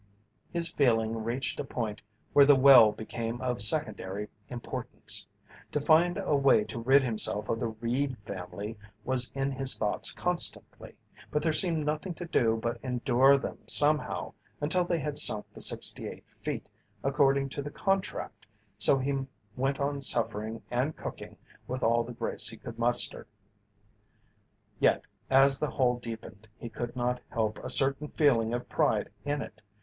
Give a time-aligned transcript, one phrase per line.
[0.51, 2.01] His feeling reached a point
[2.33, 5.27] where the well became of secondary importance.
[5.73, 10.11] To find a way to rid himself of the Reed family was in his thoughts
[10.11, 10.95] constantly,
[11.29, 15.61] but there seemed nothing to do but endure them somehow until they had sunk the
[15.61, 16.67] sixty eight feet,
[17.03, 18.47] according to the contract,
[18.79, 21.37] so he went on suffering and cooking
[21.67, 23.27] with all the grace he could muster.
[24.79, 29.43] Yet as the hole deepened he could not help a certain feeling of pride in
[29.43, 29.61] it.